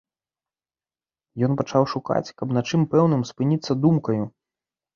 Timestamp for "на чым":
2.59-2.81